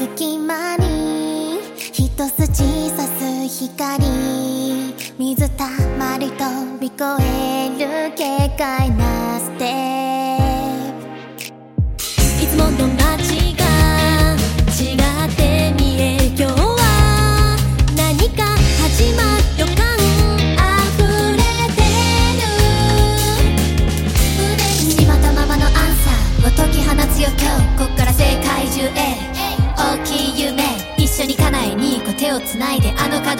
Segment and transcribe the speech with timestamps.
[0.00, 1.58] 隙間に。
[1.92, 4.02] 一筋さす光。
[5.18, 5.68] 水た
[5.98, 7.68] まり飛び越え
[8.08, 8.90] る警戒。
[8.92, 8.99] の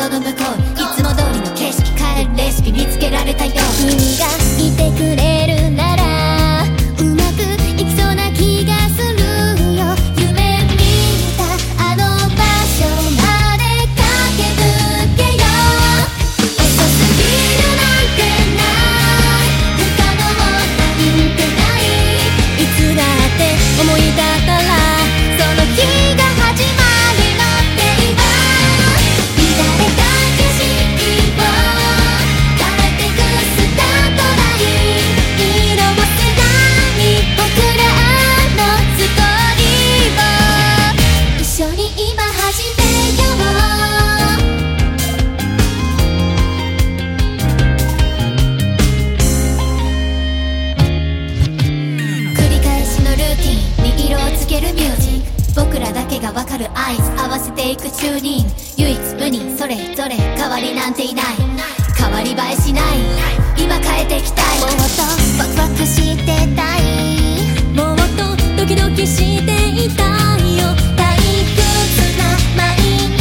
[0.01, 3.53] 窓の向こういつも通りの景色変えるレシピ見つけられたよ。
[3.77, 4.25] 君が
[4.59, 5.30] いてくれ
[55.63, 58.53] 僕らだけがわかる合図合わせていくチューニング。
[58.79, 61.25] 唯一無二それぞれ変わりなんていない。
[61.99, 62.85] 変わり映えしない。
[63.59, 64.61] 今変えていきたい。
[64.61, 65.03] もっと
[65.39, 66.25] ワクワクして
[66.57, 66.81] たい。
[67.77, 69.45] もっとドキドキして
[69.85, 70.03] いた
[70.39, 70.65] いよ。
[70.97, 71.07] 退
[71.53, 71.61] 屈
[72.17, 72.25] な
[72.57, 73.21] 毎日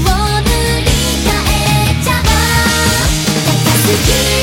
[0.00, 0.08] を
[0.40, 0.48] 塗
[0.80, 0.88] り
[1.22, 3.04] 替えちゃおう。
[3.44, 3.92] 高す
[4.32, 4.37] ぎ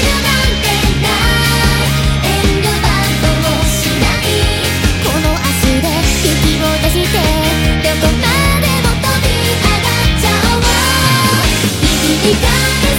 [6.76, 8.28] どこま
[8.60, 10.60] でも飛び上がっちゃお
[12.92, 12.95] う。